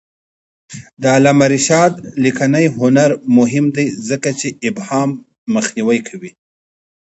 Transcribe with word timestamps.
د 1.01 1.03
علامه 1.15 1.45
رشاد 1.53 1.93
لیکنی 2.23 2.65
هنر 2.77 3.09
مهم 3.37 3.65
دی 3.75 3.87
ځکه 4.09 4.29
چې 4.39 4.47
ابهام 4.69 5.09
مخنیوی 5.55 5.99
کوي. 6.07 6.31